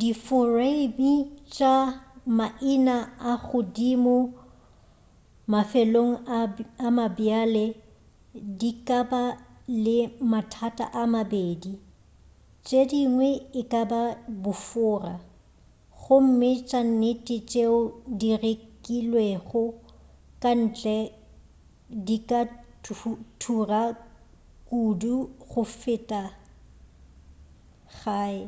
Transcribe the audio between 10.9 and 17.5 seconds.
a mabedi tšedingwe e kaba bofora gomme tša nnete